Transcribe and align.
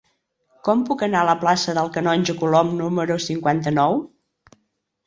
Com 0.67 0.79
puc 0.87 1.03
anar 1.07 1.19
a 1.19 1.27
la 1.29 1.35
plaça 1.43 1.75
del 1.79 1.91
Canonge 1.99 2.37
Colom 2.41 2.75
número 2.81 3.21
cinquanta-nou? 3.31 4.05